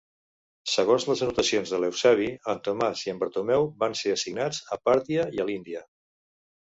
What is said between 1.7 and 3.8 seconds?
de l'Eusebi, en Tomàs i en Bartomeu